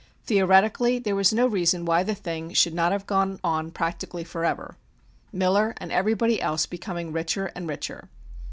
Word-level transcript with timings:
Theoretically, 0.25 0.97
there 0.97 1.15
was 1.15 1.31
no 1.31 1.45
reason 1.45 1.85
why 1.85 2.01
the 2.01 2.15
thing 2.15 2.53
should 2.55 2.73
not 2.73 2.91
have 2.91 3.05
gone 3.05 3.39
on 3.43 3.69
practically 3.69 4.23
forever, 4.23 4.75
Miller 5.31 5.75
and 5.77 5.91
everybody 5.91 6.41
else 6.41 6.65
becoming 6.65 7.11
richer 7.11 7.51
and 7.55 7.69
richer. 7.69 8.09